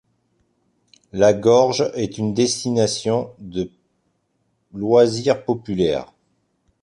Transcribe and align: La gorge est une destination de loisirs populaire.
La 1.13 1.31
gorge 1.31 1.91
est 1.93 2.17
une 2.17 2.33
destination 2.33 3.29
de 3.37 3.69
loisirs 4.73 5.45
populaire. 5.45 6.11